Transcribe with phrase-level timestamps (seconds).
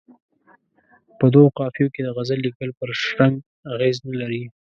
[1.19, 3.35] په دوو قافیو کې د غزل لیکل پر شرنګ
[3.73, 4.43] اغېز نه لري.